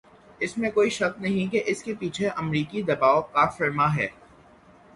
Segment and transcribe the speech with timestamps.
[0.39, 4.07] اس میں کوئی شک نہیں کہ اس کے پیچھے امریکی دبائو کارفرما ہے۔